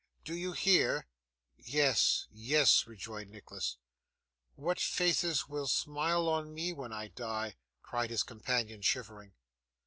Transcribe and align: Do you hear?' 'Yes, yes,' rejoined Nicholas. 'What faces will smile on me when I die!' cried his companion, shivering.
Do 0.25 0.33
you 0.33 0.53
hear?' 0.53 1.05
'Yes, 1.57 2.25
yes,' 2.31 2.87
rejoined 2.87 3.29
Nicholas. 3.29 3.77
'What 4.55 4.79
faces 4.79 5.47
will 5.47 5.67
smile 5.67 6.27
on 6.27 6.55
me 6.55 6.73
when 6.73 6.91
I 6.91 7.09
die!' 7.09 7.57
cried 7.83 8.09
his 8.09 8.23
companion, 8.23 8.81
shivering. 8.81 9.33